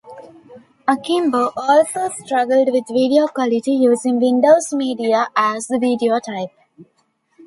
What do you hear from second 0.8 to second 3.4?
Akimbo also struggled with video